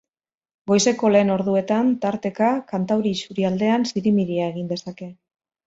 [0.69, 5.15] Goizeko lehen orduetan tarteka kantauri isurialdean zirimiria egin dezake.